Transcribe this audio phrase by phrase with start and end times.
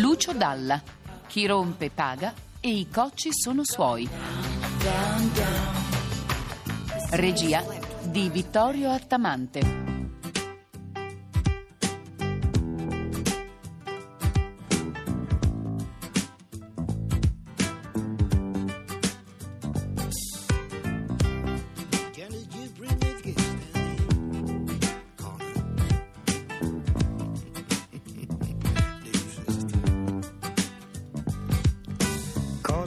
[0.00, 0.80] Lucio Dalla.
[1.26, 4.08] Chi rompe paga e i cocci sono suoi.
[7.10, 7.64] Regia
[8.02, 9.97] di Vittorio Attamante.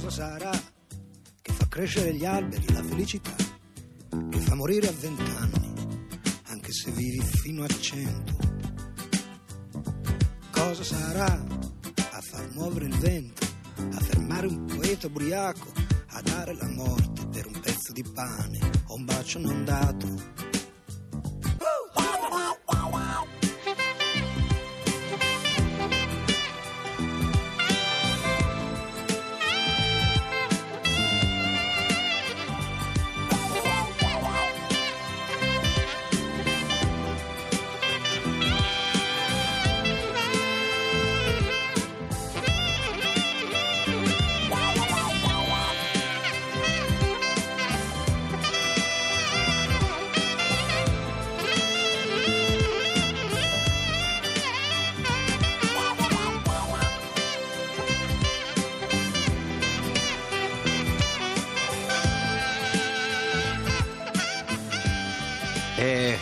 [0.02, 0.64] Cosa sarà
[1.44, 3.36] che fa crescere gli alberi, la felicità,
[4.32, 5.74] che fa morire a vent'anni,
[6.48, 8.36] anche se vivi fino a cento?
[10.50, 13.46] Cosa sarà a far muovere il vento,
[13.78, 15.72] a fermare un poeta ubriaco,
[16.08, 20.41] a dare la morte per un pezzo di pane o un bacio non dato?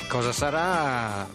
[0.09, 1.25] Cosa sarà?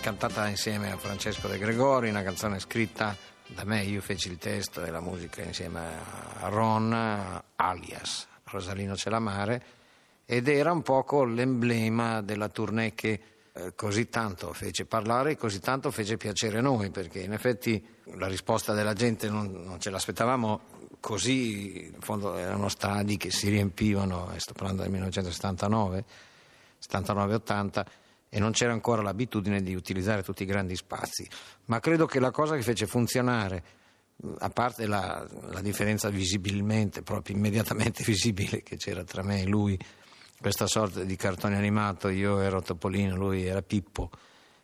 [0.00, 4.84] Cantata insieme a Francesco De Gregori, una canzone scritta da me, io feci il testo
[4.84, 5.80] e la musica insieme
[6.40, 6.92] a Ron,
[7.56, 9.62] alias Rosalino Celamare,
[10.26, 13.20] ed era un poco l'emblema della tournée che
[13.52, 17.82] eh, così tanto fece parlare e così tanto fece piacere a noi, perché in effetti
[18.16, 20.60] la risposta della gente non, non ce l'aspettavamo
[21.00, 26.04] così, in fondo erano stadi che si riempivano, e sto parlando del 1979,
[26.80, 27.84] 79-80
[28.28, 31.28] e non c'era ancora l'abitudine di utilizzare tutti i grandi spazi.
[31.66, 33.62] Ma credo che la cosa che fece funzionare,
[34.38, 39.78] a parte la, la differenza visibilmente, proprio immediatamente visibile che c'era tra me e lui,
[40.38, 44.10] questa sorta di cartone animato, io ero Topolino, lui era Pippo,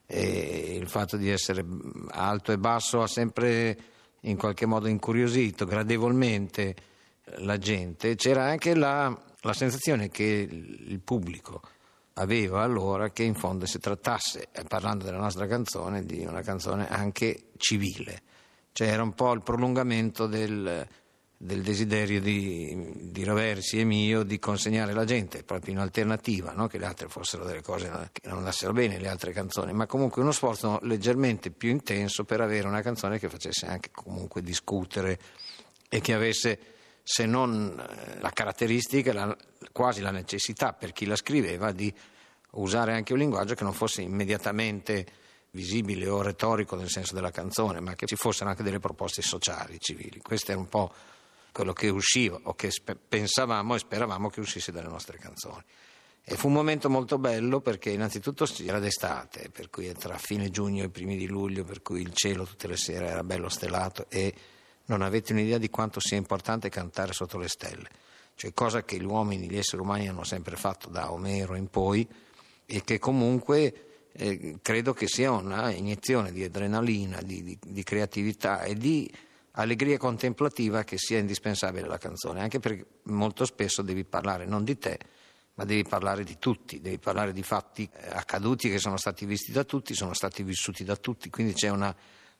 [0.06, 1.64] e il fatto di essere
[2.10, 3.78] alto e basso ha sempre
[4.20, 6.76] in qualche modo incuriosito gradevolmente
[7.38, 8.16] la gente.
[8.16, 11.62] C'era anche la, la sensazione che il pubblico
[12.14, 16.88] aveva allora che in fondo si trattasse, eh, parlando della nostra canzone, di una canzone
[16.88, 18.22] anche civile,
[18.72, 20.86] cioè era un po' il prolungamento del,
[21.36, 26.68] del desiderio di, di Roversi e mio di consegnare la gente proprio in alternativa, non
[26.68, 30.22] che le altre fossero delle cose che non andassero bene, le altre canzoni, ma comunque
[30.22, 35.18] uno sforzo leggermente più intenso per avere una canzone che facesse anche comunque discutere
[35.88, 36.58] e che avesse
[37.02, 39.36] se non eh, la caratteristica, la-
[39.72, 41.92] quasi la necessità per chi la scriveva di
[42.52, 45.06] usare anche un linguaggio che non fosse immediatamente
[45.52, 49.78] visibile o retorico nel senso della canzone, ma che ci fossero anche delle proposte sociali,
[49.78, 50.20] civili.
[50.20, 50.92] Questo era un po'
[51.52, 55.62] quello che usciva o che spe- pensavamo e speravamo che uscisse dalle nostre canzoni.
[56.24, 60.84] E fu un momento molto bello perché innanzitutto era d'estate, per cui tra fine giugno
[60.84, 64.32] e primi di luglio, per cui il cielo tutte le sere era bello stellato e
[64.86, 67.88] non avete un'idea di quanto sia importante cantare sotto le stelle,
[68.34, 72.06] cioè cosa che gli uomini, gli esseri umani hanno sempre fatto da Omero in poi
[72.66, 78.62] e che comunque eh, credo che sia una iniezione di adrenalina, di, di- di creatività
[78.62, 79.10] e di
[79.52, 84.78] allegria contemplativa che sia indispensabile alla canzone, anche perché molto spesso devi parlare non di
[84.78, 84.98] te,
[85.54, 89.64] ma devi parlare di tutti, devi parlare di fatti accaduti che sono stati visti da
[89.64, 91.94] tutti, sono stati vissuti da tutti, quindi c'è una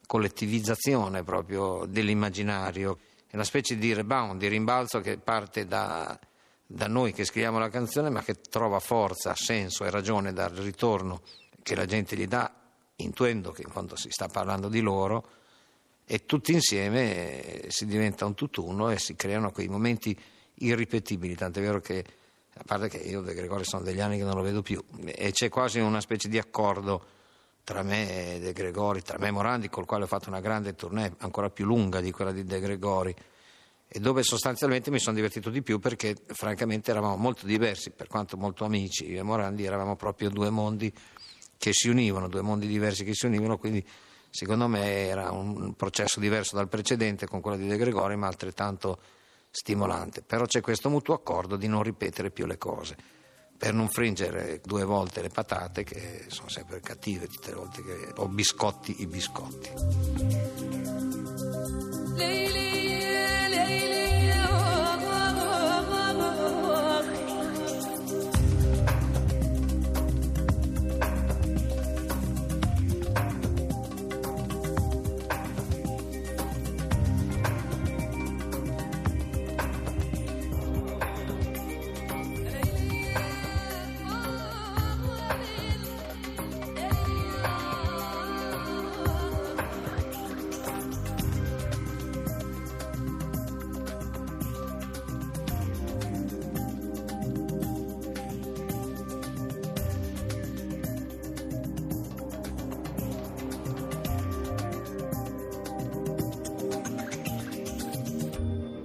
[0.07, 6.19] collettivizzazione proprio dell'immaginario, è una specie di rebound, di rimbalzo che parte da,
[6.67, 11.23] da noi che scriviamo la canzone, ma che trova forza, senso e ragione dal ritorno
[11.63, 12.53] che la gente gli dà,
[12.97, 15.27] intuendo che in fondo si sta parlando di loro,
[16.05, 20.19] e tutti insieme eh, si diventa un tutt'uno e si creano quei momenti
[20.55, 22.05] irripetibili, tant'è vero che,
[22.55, 25.31] a parte che io De Gregori sono degli anni che non lo vedo più, e
[25.33, 27.05] c'è quasi una specie di accordo
[27.65, 30.75] tra me e De Gregori, tra me e Morandi, col quale ho fatto una grande
[30.75, 33.15] tournée, ancora più lunga di quella di De Gregori,
[33.87, 38.37] e dove sostanzialmente mi sono divertito di più perché francamente eravamo molto diversi, per quanto
[38.37, 40.93] molto amici, io e Morandi eravamo proprio due mondi
[41.57, 43.87] che si univano, due mondi diversi che si univano, quindi
[44.31, 48.99] secondo me era un processo diverso dal precedente con quello di De Gregori, ma altrettanto
[49.51, 50.23] stimolante.
[50.23, 53.22] Però c'è questo mutuo accordo di non ripetere più le cose
[53.63, 58.13] per non fringere due volte le patate che sono sempre cattive tutte le volte che
[58.17, 61.12] ho biscotti i biscotti.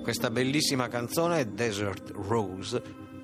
[0.08, 2.82] Questa bellissima canzone Desert Rose,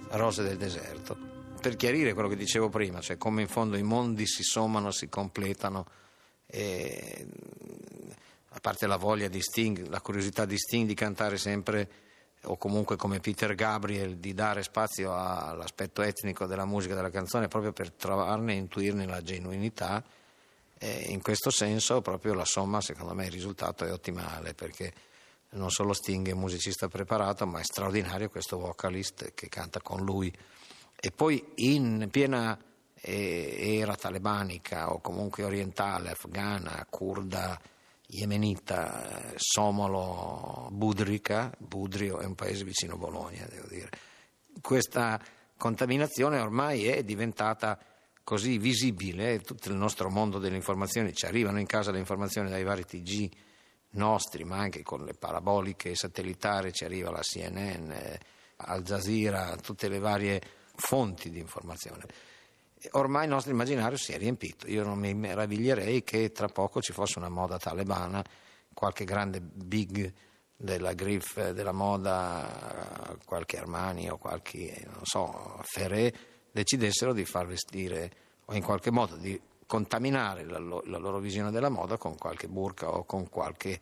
[0.09, 1.17] Rose del deserto,
[1.61, 5.07] per chiarire quello che dicevo prima, cioè come in fondo i mondi si sommano, si
[5.07, 5.85] completano,
[6.45, 7.25] e,
[8.49, 11.89] a parte la voglia di Sting, la curiosità di Sting di cantare sempre
[12.43, 17.71] o comunque come Peter Gabriel di dare spazio all'aspetto etnico della musica della canzone proprio
[17.71, 20.03] per trovarne e intuirne la genuinità.
[20.77, 24.93] E in questo senso proprio la somma, secondo me, il risultato è ottimale perché
[25.53, 30.33] non solo Sting è musicista preparato, ma è straordinario questo vocalist che canta con lui.
[30.99, 32.57] E poi in piena
[32.95, 37.59] eh, era talebanica o comunque orientale, afghana, kurda,
[38.07, 43.89] yemenita, eh, somalo, budrica, Budrio è un paese vicino a Bologna, devo dire.
[44.61, 45.19] Questa
[45.57, 47.77] contaminazione ormai è diventata
[48.23, 52.63] così visibile, tutto il nostro mondo delle informazioni, ci arrivano in casa le informazioni dai
[52.63, 53.29] vari TG,
[53.93, 57.91] nostri, ma anche con le paraboliche satellitari ci arriva la CNN,
[58.57, 60.41] Al Jazeera, tutte le varie
[60.75, 62.05] fonti di informazione.
[62.91, 64.67] Ormai il nostro immaginario si è riempito.
[64.67, 68.23] Io non mi meraviglierei che tra poco ci fosse una moda talebana,
[68.73, 70.11] qualche grande big
[70.55, 76.13] della griff della moda, qualche Armani o qualche, non so, Ferré,
[76.51, 78.11] decidessero di far vestire
[78.45, 79.39] o in qualche modo di
[79.73, 83.81] contaminare la, lo, la loro visione della moda con qualche burka o con qualche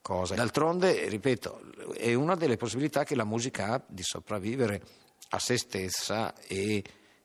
[0.00, 0.34] cosa.
[0.34, 4.80] D'altronde, ripeto, è una delle possibilità che la musica ha di sopravvivere
[5.28, 6.82] a se stessa e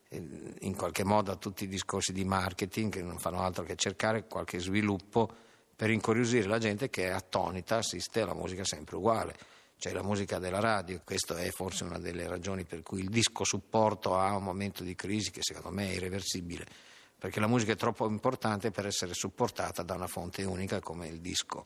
[0.09, 4.27] in qualche modo a tutti i discorsi di marketing che non fanno altro che cercare
[4.27, 5.29] qualche sviluppo
[5.73, 9.37] per incuriosire la gente che è attonita, assiste alla musica sempre uguale,
[9.77, 10.99] cioè la musica della radio.
[11.05, 14.95] Questa è forse una delle ragioni per cui il disco supporto ha un momento di
[14.95, 16.89] crisi che secondo me è irreversibile
[17.21, 21.21] perché la musica è troppo importante per essere supportata da una fonte unica come il
[21.21, 21.61] disco.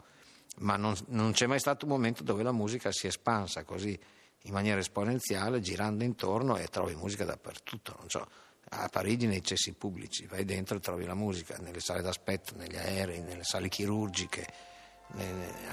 [0.58, 3.98] Ma non, non c'è mai stato un momento dove la musica si è espansa così
[4.42, 7.98] in maniera esponenziale, girando intorno e trovi musica dappertutto.
[8.08, 8.28] So,
[8.72, 12.76] a Parigi nei cessi pubblici, vai dentro e trovi la musica, nelle sale d'aspetto, negli
[12.76, 14.46] aerei, nelle sale chirurgiche,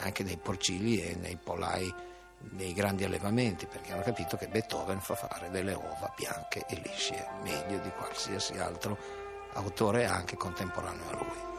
[0.01, 1.93] anche nei porcili e nei polai
[2.39, 7.27] dei grandi allevamenti, perché hanno capito che Beethoven fa fare delle uova bianche e lisce,
[7.43, 9.22] meglio di qualsiasi altro
[9.55, 11.51] autore anche contemporaneo a lui.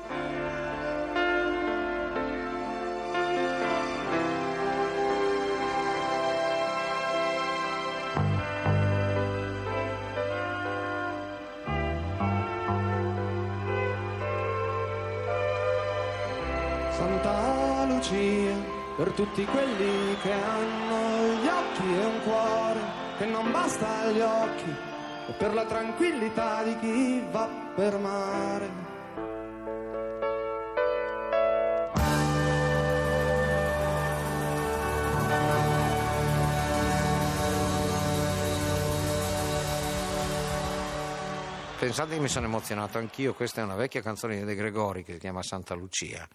[16.91, 18.55] Santa Lucia,
[18.97, 22.79] per tutti quelli che hanno gli occhi e un cuore
[23.17, 24.92] che non basta agli occhi,
[25.27, 28.91] e per la tranquillità di chi va per mare.
[41.83, 45.13] Pensate che mi sono emozionato anch'io, questa è una vecchia canzone di De Gregori che
[45.13, 46.25] si chiama Santa Lucia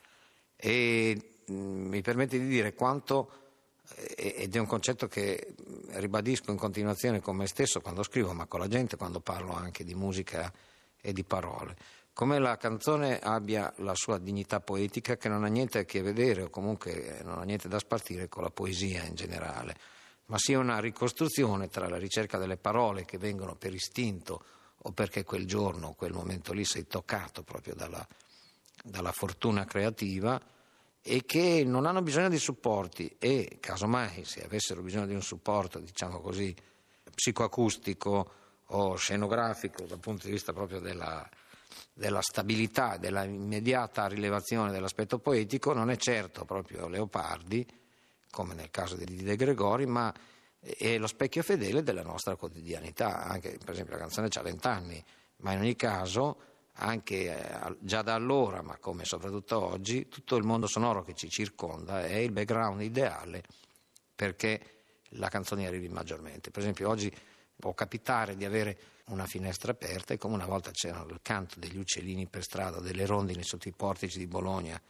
[0.54, 3.47] e mm, mi permette di dire quanto,
[3.96, 5.54] ed è un concetto che
[5.92, 9.84] ribadisco in continuazione con me stesso quando scrivo, ma con la gente quando parlo anche
[9.84, 10.52] di musica
[11.00, 11.76] e di parole.
[12.12, 16.42] Come la canzone abbia la sua dignità poetica che non ha niente a che vedere
[16.42, 19.76] o comunque non ha niente da spartire con la poesia in generale,
[20.26, 24.44] ma sia una ricostruzione tra la ricerca delle parole che vengono per istinto
[24.82, 28.06] o perché quel giorno, quel momento lì sei toccato proprio dalla,
[28.82, 30.40] dalla fortuna creativa
[31.08, 35.78] e che non hanno bisogno di supporti e casomai se avessero bisogno di un supporto,
[35.78, 36.54] diciamo così,
[37.14, 38.30] psicoacustico
[38.66, 41.26] o scenografico dal punto di vista proprio della,
[41.94, 47.66] della stabilità, della immediata rilevazione dell'aspetto poetico, non è certo proprio Leopardi,
[48.30, 50.12] come nel caso di De Gregori, ma
[50.60, 53.22] è lo specchio fedele della nostra quotidianità.
[53.24, 55.02] Anche, per esempio, la canzone ha vent'anni,
[55.36, 56.36] ma in ogni caso,
[56.78, 61.28] anche eh, già da allora, ma come soprattutto oggi, tutto il mondo sonoro che ci
[61.28, 63.42] circonda è il background ideale
[64.14, 64.82] perché
[65.12, 66.50] la canzone arrivi maggiormente.
[66.50, 67.12] Per esempio, oggi
[67.56, 71.78] può capitare di avere una finestra aperta e come una volta c'era il canto degli
[71.78, 74.80] uccellini per strada, delle rondini sotto i portici di Bologna,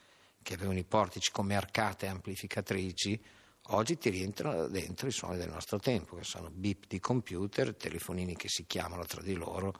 [0.42, 3.21] che avevano i portici come arcate amplificatrici,
[3.68, 8.35] oggi ti rientrano dentro i suoni del nostro tempo, che sono bip di computer, telefonini
[8.35, 9.75] che si chiamano tra di loro,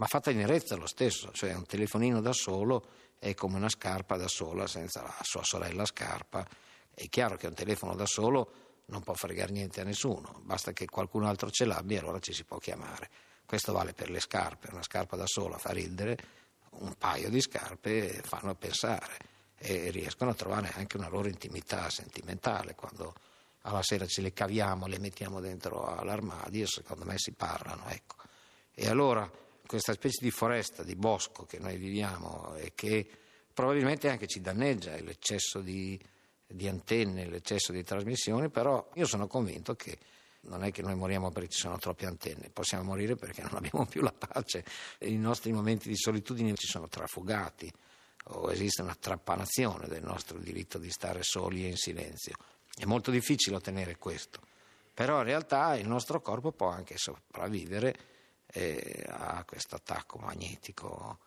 [0.00, 2.86] ma fatta inerezza lo stesso, cioè un telefonino da solo
[3.18, 6.46] è come una scarpa da sola senza la sua sorella scarpa.
[6.92, 8.52] È chiaro che un telefono da solo
[8.86, 12.32] non può fregare niente a nessuno, basta che qualcun altro ce l'abbia e allora ci
[12.32, 13.10] si può chiamare.
[13.44, 16.16] Questo vale per le scarpe, una scarpa da sola fa ridere,
[16.78, 19.18] un paio di scarpe fanno pensare
[19.58, 23.12] e riescono a trovare anche una loro intimità sentimentale quando
[23.62, 27.84] alla sera ce le caviamo, le mettiamo dentro all'armadio secondo me si parlano.
[27.88, 28.16] Ecco.
[28.72, 29.30] E allora
[29.70, 33.08] questa specie di foresta, di bosco che noi viviamo e che
[33.54, 35.96] probabilmente anche ci danneggia, l'eccesso di,
[36.44, 39.96] di antenne, l'eccesso di trasmissioni, però io sono convinto che
[40.40, 43.86] non è che noi moriamo perché ci sono troppe antenne, possiamo morire perché non abbiamo
[43.86, 44.64] più la pace,
[45.02, 47.72] i nostri momenti di solitudine ci sono trafugati
[48.24, 52.34] o esiste una trappanazione del nostro diritto di stare soli e in silenzio.
[52.74, 54.40] È molto difficile ottenere questo,
[54.92, 58.18] però in realtà il nostro corpo può anche sopravvivere
[58.52, 61.18] eh, a questo attacco magnetico.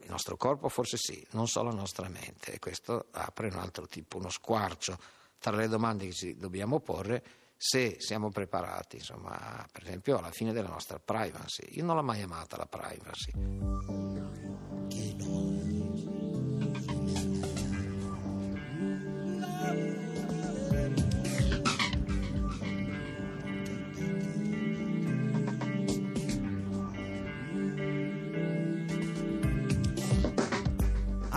[0.00, 3.86] Il nostro corpo forse sì, non solo la nostra mente e questo apre un altro
[3.86, 4.98] tipo, uno squarcio
[5.38, 7.22] tra le domande che ci dobbiamo porre
[7.56, 11.62] se siamo preparati, insomma, per esempio alla fine della nostra privacy.
[11.70, 13.32] Io non l'ho mai amata la privacy.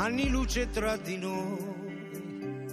[0.10, 2.66] Anni luce tra di noi.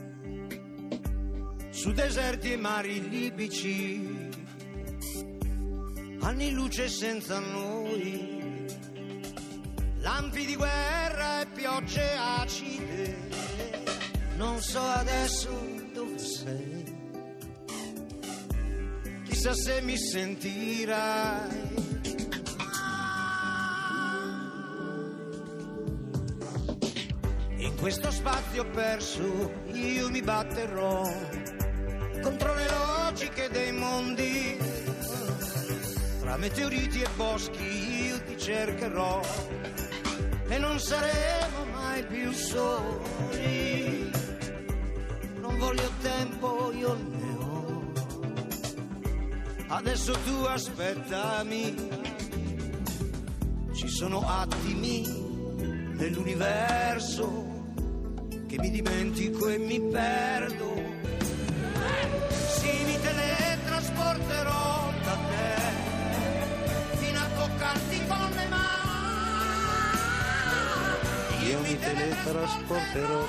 [1.69, 4.31] Su deserti e mari libici,
[6.21, 8.65] anni luce senza noi,
[9.99, 13.17] lampi di guerra e piogge acide,
[14.37, 15.51] non so adesso
[15.93, 16.85] dove sei,
[19.25, 21.86] chissà se mi sentirai.
[27.87, 31.09] Questo spazio perso io mi batterò
[32.21, 34.59] contro le logiche dei mondi.
[36.19, 39.21] Tra meteoriti e boschi io ti cercherò
[40.49, 44.11] e non saremo mai più soli.
[45.39, 47.93] Non voglio tempo, io ne ho.
[49.69, 51.89] Adesso tu aspettami.
[53.73, 55.05] Ci sono attimi
[55.95, 57.56] nell'universo
[58.57, 60.75] che mi dimentico e mi perdo
[62.59, 65.57] sì, mi teletrasporterò da te
[66.97, 68.75] fino a toccarti con le mani.
[71.49, 73.25] Io mi teletrasporterò.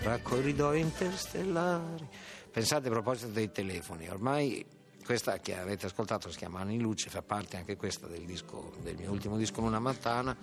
[0.00, 2.08] Tra corridoi interstellari.
[2.50, 4.64] Pensate a proposito dei telefoni, ormai
[5.08, 8.94] questa che avete ascoltato si chiama Anni Luce, fa parte anche questa del, disco, del
[8.94, 10.36] mio ultimo disco Luna Mattana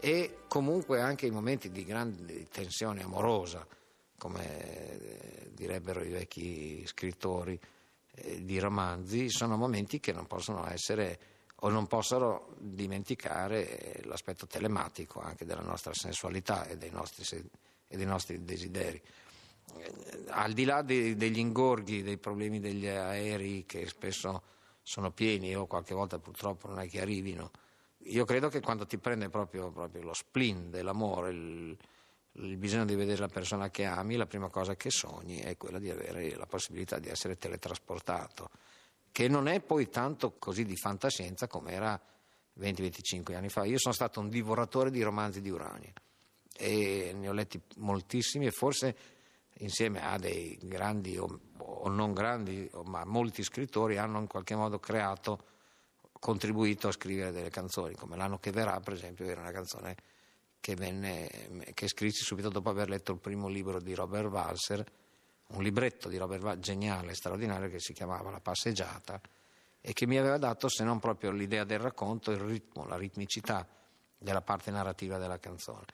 [0.00, 3.66] e comunque anche i momenti di grande tensione amorosa,
[4.16, 7.60] come eh, direbbero i vecchi scrittori
[8.14, 11.18] eh, di romanzi, sono momenti che non possono essere
[11.56, 17.26] o non possono dimenticare l'aspetto telematico anche della nostra sensualità e dei nostri,
[17.86, 19.02] e dei nostri desideri.
[20.30, 24.42] Al di là de, degli ingorghi, dei problemi degli aerei che spesso
[24.82, 27.50] sono pieni o qualche volta purtroppo non è che arrivino,
[28.04, 31.76] io credo che quando ti prende proprio, proprio lo spleen dell'amore, il,
[32.32, 35.78] il, bisogno di vedere la persona che ami, la prima cosa che sogni è quella
[35.78, 38.50] di avere la possibilità di essere teletrasportato,
[39.12, 42.00] che non è poi tanto così di fantascienza come era
[42.58, 43.64] 20-25 anni fa.
[43.64, 45.92] Io sono stato un divoratore di romanzi di Urania
[46.56, 48.96] e ne ho letti moltissimi e forse
[49.58, 54.78] insieme a dei grandi o, o non grandi, ma molti scrittori hanno in qualche modo
[54.78, 55.44] creato
[56.18, 59.96] contribuito a scrivere delle canzoni, come L'anno che verrà, per esempio, era una canzone
[60.60, 64.84] che, venne, che scrissi subito dopo aver letto il primo libro di Robert Walser,
[65.48, 69.20] un libretto di Robert Walser geniale, straordinario, che si chiamava La passeggiata
[69.80, 73.66] e che mi aveva dato, se non proprio l'idea del racconto, il ritmo, la ritmicità
[74.18, 75.86] della parte narrativa della canzone.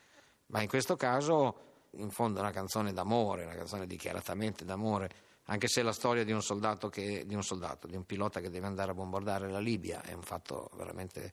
[0.46, 5.10] Ma in questo caso, in fondo, è una canzone d'amore, una canzone dichiaratamente d'amore,
[5.44, 8.50] anche se la storia di un soldato, che, di un soldato, di un pilota che
[8.50, 11.32] deve andare a bombardare la Libia è un fatto veramente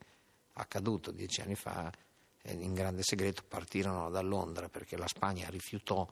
[0.54, 1.92] accaduto dieci anni fa,
[2.44, 6.08] in grande segreto partirono da Londra perché la Spagna rifiutò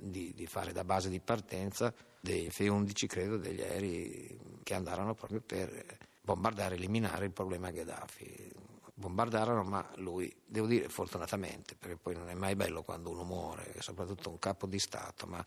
[0.00, 5.40] di, di fare da base di partenza dei F-11, credo, degli aerei che andarono proprio
[5.40, 8.52] per bombardare, eliminare il problema Gheddafi.
[8.98, 13.72] Bombardarono, ma lui, devo dire fortunatamente, perché poi non è mai bello quando uno muore,
[13.78, 15.40] soprattutto un capo di Stato, ma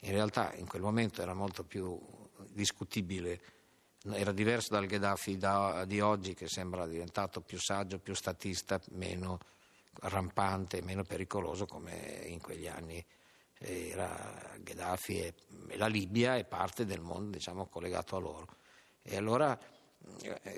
[0.00, 1.96] in realtà in quel momento era molto più
[2.48, 3.40] discutibile,
[4.10, 9.38] era diverso dal Gheddafi da, di oggi che sembra diventato più saggio, più statista, meno
[10.00, 13.04] rampante, meno pericoloso come in quegli anni
[13.58, 15.34] era Gheddafi e,
[15.76, 18.46] la Libia è parte del mondo diciamo, collegato a loro.
[19.02, 19.77] E allora eh,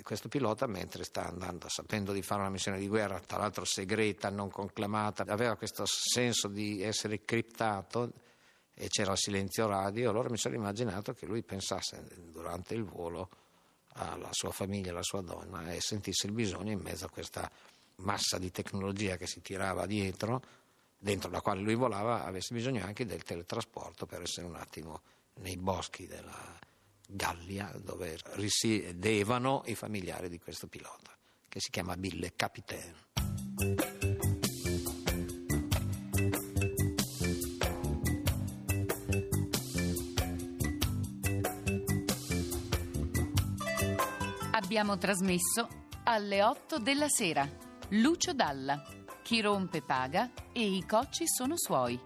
[0.02, 4.30] questo pilota mentre sta andando, sapendo di fare una missione di guerra, tra l'altro segreta,
[4.30, 8.12] non conclamata, aveva questo senso di essere criptato
[8.74, 13.28] e c'era il silenzio radio, allora mi sono immaginato che lui pensasse durante il volo
[13.94, 17.50] alla sua famiglia, alla sua donna e sentisse il bisogno in mezzo a questa
[17.96, 20.42] massa di tecnologia che si tirava dietro,
[20.96, 25.02] dentro la quale lui volava, avesse bisogno anche del teletrasporto per essere un attimo
[25.40, 26.58] nei boschi della
[27.10, 31.16] Gallia dove risiedevano i familiari di questo pilota,
[31.48, 33.08] che si chiama Bille Capitaine.
[44.52, 45.68] Abbiamo trasmesso
[46.04, 47.48] alle 8 della sera.
[47.90, 48.80] Lucio Dalla.
[49.22, 51.98] Chi rompe paga e i cocci sono suoi.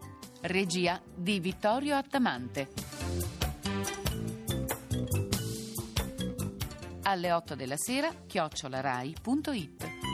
[0.42, 2.93] Regia di Vittorio Attamante.
[7.14, 10.13] Alle 8 della sera, chiocciolarai.it.